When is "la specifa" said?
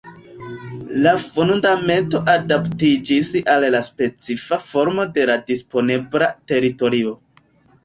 3.77-4.61